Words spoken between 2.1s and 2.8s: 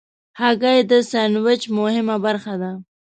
برخه ده.